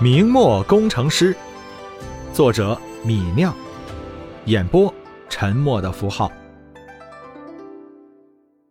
[0.00, 1.36] 明末工程师，
[2.32, 3.52] 作者米酿，
[4.44, 4.94] 演播
[5.28, 6.30] 沉默的符号。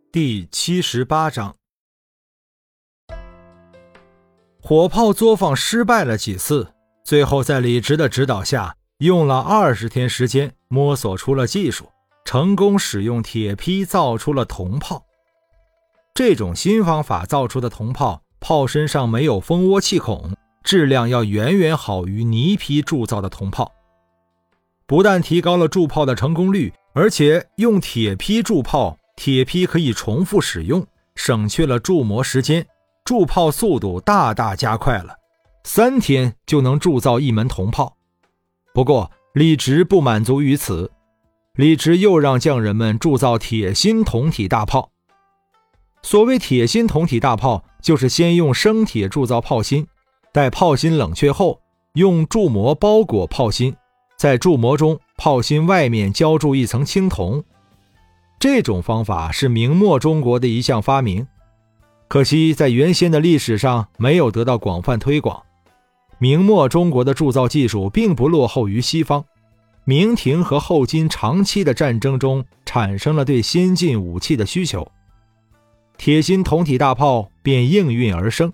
[0.09, 1.53] 第七十八章，
[4.61, 6.71] 火炮作坊失败了几次，
[7.03, 11.89] 最后在李直的指导下，用了二十天时间摸索出了技术，
[12.23, 15.03] 成功使用铁坯造出了铜炮。
[16.13, 20.31] 这种新方法造出的铜炮，炮身上没有蜂窝气孔。
[20.67, 23.71] 质量要远远好于泥坯铸造的铜炮，
[24.85, 30.85] 不但提高了铸炮的成功率，而且用铁坯铸炮，铁坯可以重复使用，
[31.15, 32.67] 省去了铸模时间，
[33.05, 35.15] 铸炮速度大大加快了，
[35.63, 37.95] 三天就能铸造一门铜炮。
[38.73, 40.91] 不过李直不满足于此，
[41.55, 44.91] 李直又让匠人们铸造铁心铜体大炮。
[46.01, 49.87] 所谓铁心铜体大炮，就是先用生铁铸造炮心。
[50.37, 51.59] 待炮心冷却后，
[51.93, 53.75] 用铸模包裹炮心，
[54.19, 57.43] 在铸模中，炮心外面浇筑一层青铜。
[58.37, 61.25] 这种方法是明末中国的一项发明，
[62.07, 65.41] 可惜在原先的历史上没有得到广泛推广。
[66.19, 69.25] 明末中国的铸造技术并不落后于西方，
[69.85, 74.87] 明廷和后金长期的战争中产生了对先进武器的需求，
[75.97, 78.53] 铁心铜体大炮便应运而生。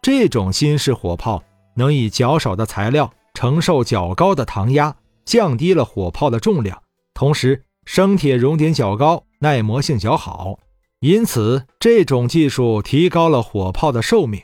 [0.00, 1.42] 这种新式火炮
[1.74, 6.82] 能以较少的材料承受较高的膛压，降低了火炮的重量，
[7.14, 10.58] 同时生铁熔点较高，耐磨性较好，
[11.00, 14.42] 因此这种技术提高了火炮的寿命。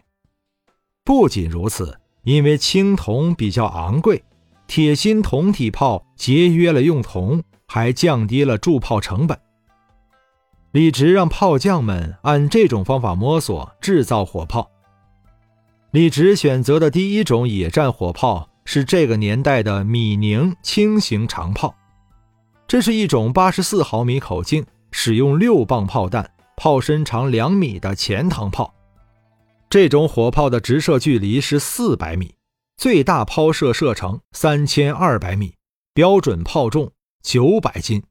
[1.05, 4.23] 不仅如此，因为青铜比较昂贵，
[4.67, 9.39] 铁心铜体炮节约了用铜，还降低了铸炮成本。
[10.73, 14.71] 李直让炮匠们按这种方法摸索制造火炮。
[15.95, 21.73] 李直选择的第一种野战火炮是这个年代的米宁轻型长炮，
[22.67, 28.75] 这是一种八十四毫米口径、使用六磅炮弹、炮身长两米的前膛炮。
[29.71, 32.35] 这种火炮的直射距离是四百米，
[32.77, 35.55] 最大抛射射程三千二百米，
[35.95, 36.91] 标准炮重
[37.23, 38.03] 九百斤。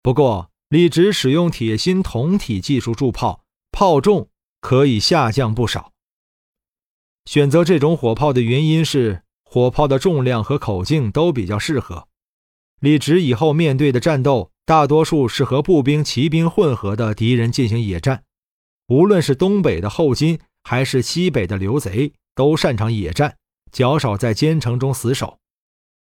[0.00, 3.40] 不过，李直使用铁心铜体技术铸炮，
[3.72, 4.28] 炮重
[4.60, 5.89] 可以下降不少。
[7.30, 12.08] 选择这种火炮的原因是，火炮的重量和口径都比较适合。
[12.80, 18.24] 李直以后面对的战斗，大多数是和步兵、骑兵混合的敌人进行野战。
[18.88, 23.36] 无论是东北的后金，还是西北的刘贼，都擅长野战，
[23.70, 25.38] 较少在坚城中死守。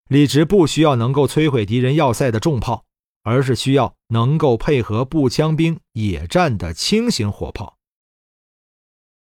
[0.06, 2.84] 李直不需要能够摧毁敌人要塞的重炮，
[3.24, 7.78] 而是需要能够配合步枪兵野战的轻型火炮。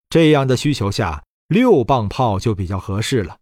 [0.09, 1.25] 这样的需求下。
[1.49, 3.39] 六磅炮就比较合适了，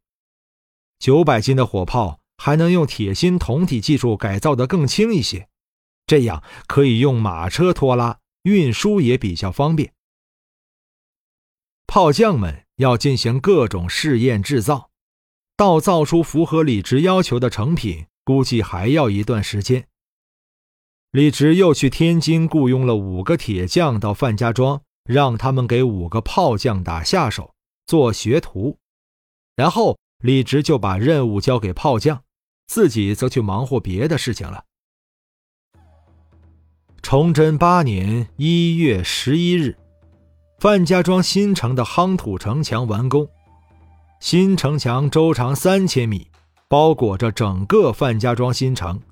[0.98, 5.48] 九百斤的火炮还能用铁心铜体技术改造得更轻一些，
[6.06, 9.92] 这样可以用马车拖拉，运输也比较方便。
[11.86, 14.90] 炮匠们要进行各种试验制造，
[15.56, 19.86] 到造出符合李直要求的成品，估计还要一段时间。
[21.12, 27.54] 李直又去天津雇佣了五个铁匠到范家庄，让他们给五个炮匠打下手。
[27.86, 28.78] 做学徒，
[29.56, 32.22] 然后李直就把任务交给炮将，
[32.66, 34.64] 自己则去忙活别的事情了。
[37.02, 39.76] 崇祯八年一月十一日，
[40.58, 43.28] 范家庄新城的夯土城墙完工。
[44.20, 46.28] 新城墙周长三千米，
[46.68, 49.02] 包裹着整个范家庄新城。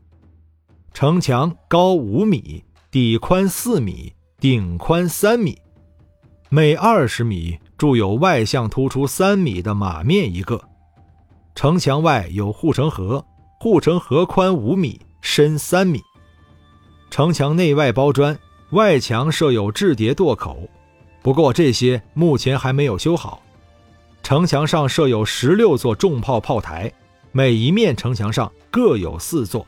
[0.95, 5.59] 城墙高五米，底宽四米，顶宽三米。
[6.49, 10.61] 每二十米筑有外向突出三米的马面一个，
[11.55, 13.25] 城墙外有护城河，
[13.59, 15.99] 护城河宽五米，深三米。
[17.09, 18.39] 城墙内外包砖，
[18.73, 20.69] 外墙设有雉叠垛口，
[21.23, 23.41] 不过这些目前还没有修好。
[24.23, 26.93] 城墙上设有十六座重炮炮台，
[27.33, 29.67] 每一面城墙上各有四座。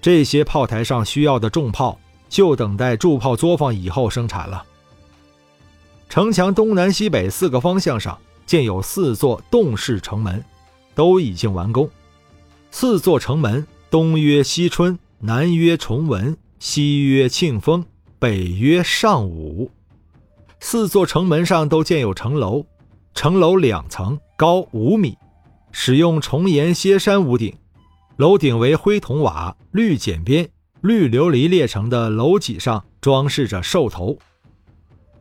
[0.00, 1.98] 这些炮台上需要的重炮，
[2.28, 4.64] 就等待铸炮作坊以后生产了。
[6.08, 8.16] 城墙东南西北四个方向上
[8.46, 10.44] 建有四座洞式城门，
[10.94, 11.88] 都已经完工。
[12.70, 17.84] 四座城门东曰西春，南曰崇文，西曰庆丰，
[18.18, 19.70] 北曰尚武。
[20.60, 22.64] 四座城门上都建有城楼，
[23.14, 25.16] 城楼两层，高五米，
[25.72, 27.54] 使用重檐歇山屋顶，
[28.16, 30.48] 楼顶为灰铜瓦、绿剪边、
[30.80, 34.18] 绿琉璃裂成的楼脊上装饰着兽头。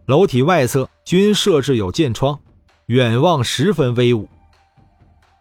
[0.05, 2.37] 楼体外侧均设置有箭窗，
[2.87, 4.27] 远望十分威武。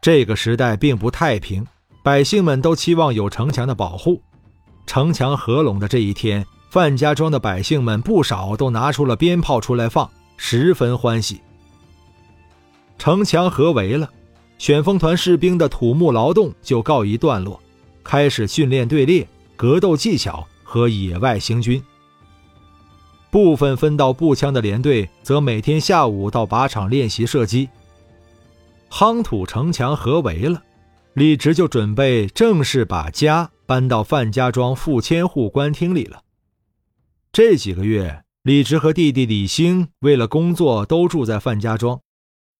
[0.00, 1.66] 这个时代并不太平，
[2.04, 4.22] 百姓们都期望有城墙的保护。
[4.86, 11.40] 城墙合拢的这一天，范家庄的百姓们不少都拿出了鞭炮出来放，十分欢喜。
[12.98, 14.08] 城墙合围了，
[14.58, 17.60] 旋风团士兵的土木劳动就告一段落，
[18.04, 19.26] 开始训练队列、
[19.56, 21.82] 格斗技巧和野外行军。
[23.32, 27.66] 部分分到步枪的连队则每天下午到靶场练习射击。
[28.90, 30.62] 夯土城墙合围了，
[31.14, 36.24] 李直就准备正式把家搬到范家庄富千户官厅里了。
[37.32, 42.02] 这几个月，李直和弟弟李兴为了工作都住在范家庄，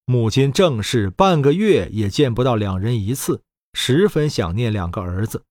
[0.07, 3.43] 母亲郑氏半个月也见不到两人一次，
[3.75, 5.45] 十分想念两个儿子。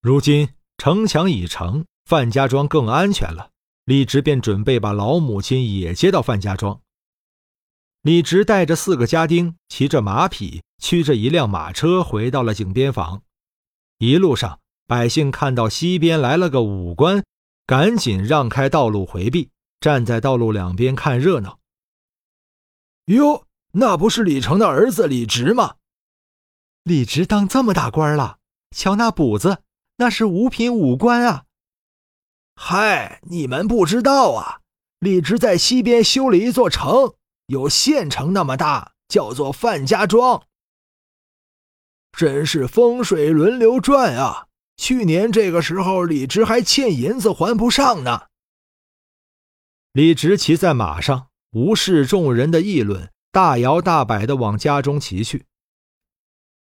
[0.00, 3.50] 如今城墙已成，范家庄更安全了，
[3.84, 6.80] 李直便准备把老母亲也接到范家庄。
[8.02, 13.22] 李直带着四个家丁，骑着马匹，驱着一辆马车，回到了井边坊。
[13.98, 17.24] 一路上，百姓看到西边来了个武官，
[17.66, 21.58] 赶紧让开道路回避，站在道路两边看热闹。
[23.06, 25.76] 哟，那不是李成的儿子李直吗？
[26.84, 28.38] 李直当这么大官了，
[28.70, 29.62] 瞧那补子，
[29.96, 31.44] 那是五品武官啊！
[32.54, 34.60] 嗨，你们不知道啊，
[35.00, 37.14] 李直在西边修了一座城。
[37.46, 40.44] 有县城那么大，叫做范家庄。
[42.12, 44.46] 真是风水轮流转啊！
[44.76, 48.26] 去年这个时候，李直还欠银子还不上呢。
[49.92, 55.46] 李直骑在马上，无视众人的议论，大摇大摆地往家中骑去。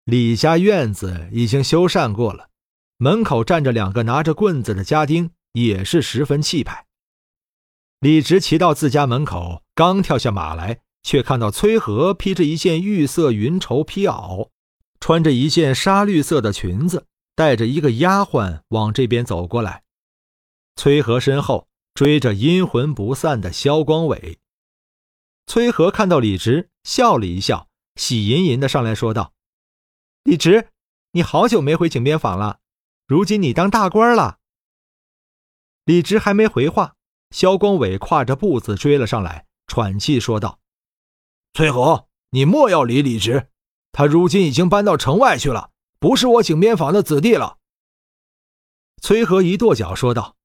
[0.05, 2.49] 李家院子已经修缮过了，
[2.97, 6.85] 门口站着两个拿着棍子的家丁，也是十分气派。
[7.99, 9.63] 李直骑到自家门口。
[9.73, 14.49] 刚跳下马来，却看到崔和披着一件玉色云绸披袄，
[14.99, 17.05] 穿着一件纱绿色的裙子，
[17.35, 19.83] 带着一个丫鬟往这边走过来。
[20.75, 24.39] 崔和身后追着阴魂不散的萧光伟。
[25.45, 29.33] 崔和看到李直，笑了一笑，喜吟吟的上来说道
[30.25, 30.69] ：“李直，
[31.11, 32.61] 你好久没回井边坊了，
[33.05, 34.39] 如今你当大官了。”
[35.87, 36.95] 李直还没回话，
[37.31, 39.45] 萧光伟跨着步子追了上来。
[39.67, 40.59] 喘气说道
[41.55, 43.47] ：“崔和，你莫要理李直，
[43.93, 47.59] 他如今已经搬到城外去了，不是我井边坊的子弟了。”
[49.01, 50.35] 崔和一跺脚说道：“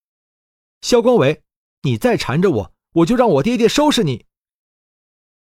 [0.81, 1.43] 萧光伟，
[1.83, 4.27] 你再缠着我，我就让我爹爹收拾你。”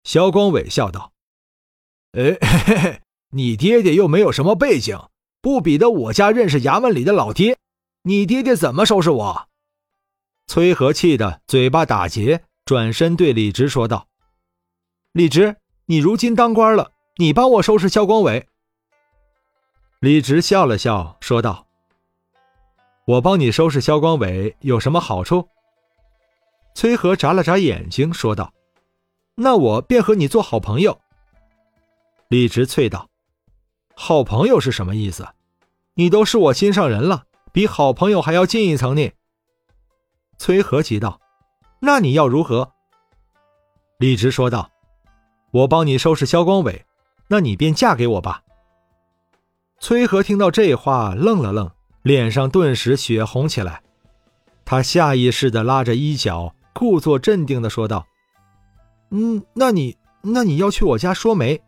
[0.03, 1.13] 萧光伟笑道
[2.11, 4.99] ：“哎，嘿嘿，你爹爹又没有什么背景，
[5.41, 7.57] 不比得我家认识衙门里的老爹，
[8.01, 9.47] 你爹爹怎么收拾我？”
[10.47, 12.44] 崔和气得嘴巴打结。
[12.65, 14.07] 转身对李直说道
[15.13, 15.55] ：“李直，
[15.85, 18.45] 你如今当官了，你帮我收拾萧光伟。”
[20.01, 21.65] 李直笑了笑说道
[23.07, 25.47] ：“我帮你收拾肖光伟有什么好处？”
[26.75, 28.53] 崔和眨了眨眼睛说道
[29.35, 30.99] ：“那我便和你做好朋友。”
[32.27, 33.09] 李直啐道
[33.95, 35.25] ：“好朋友是什么意思？
[35.94, 37.23] 你都是我心上人了，
[37.53, 39.09] 比好朋友还要近一层呢。”
[40.37, 41.19] 崔和急道。
[41.79, 42.71] 那你要如何？
[43.99, 44.71] 李直说道
[45.51, 46.85] ：“我帮你收拾萧光伟，
[47.27, 48.41] 那你便嫁给我吧。”
[49.79, 51.69] 崔和听到这话，愣了愣，
[52.01, 53.81] 脸上顿时血红起来。
[54.65, 58.07] 他下意识地拉着衣角，故作镇定地说道
[59.11, 61.61] ：“嗯，那你那你要去我家说媒，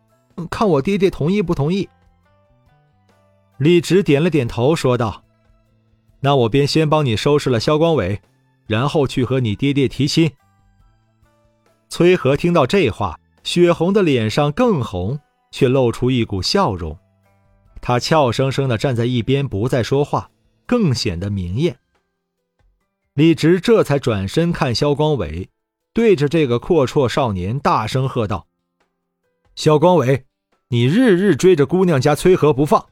[0.50, 1.88] 看我爹爹同意不同意。”
[3.58, 5.22] 李直点了点头，说道
[6.20, 8.20] ：“那我便先帮你收拾了萧光伟。”
[8.70, 10.30] 然后去和你爹爹提亲。
[11.88, 15.18] 崔和听到这话，血红的脸上更红，
[15.50, 16.96] 却露出一股笑容。
[17.80, 20.30] 他俏生生的站在一边，不再说话，
[20.66, 21.80] 更显得明艳。
[23.14, 25.48] 李直这才转身看萧光伟，
[25.92, 28.46] 对着这个阔绰少年大声喝道
[29.56, 30.26] ：“萧光伟，
[30.68, 32.86] 你日日追着姑娘家崔和不放，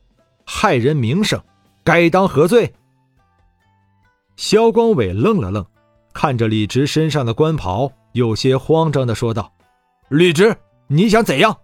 [0.44, 1.40] 害人名声，
[1.84, 2.74] 该当何罪？”
[4.38, 5.66] 萧光伟愣了愣，
[6.14, 9.52] 看着李直身上的官袍，有些慌张的说道
[10.10, 11.58] ：“李直，你想怎样？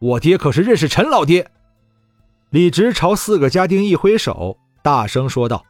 [0.00, 1.48] 我爹可是认识陈老爹。”
[2.50, 5.64] 李直朝四个家丁一挥手，大声说道：“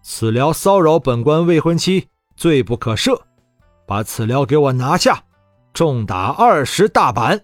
[0.00, 3.20] 此寮骚扰本官未婚妻，罪不可赦，
[3.86, 5.22] 把此寮给我拿下，
[5.74, 7.38] 重打二十大板。”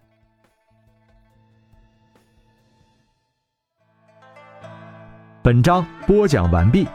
[5.45, 6.89] 本章播讲完毕。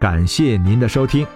[0.00, 1.26] 感谢您的收听。